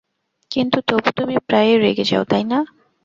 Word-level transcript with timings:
কিন্তু 0.51 0.77
তবু 0.87 1.09
তুমি 1.17 1.35
প্রায়ই 1.47 1.77
রেগে 1.77 2.05
যাও, 2.05 2.23
তাই 2.23 2.43
না? 2.43 2.59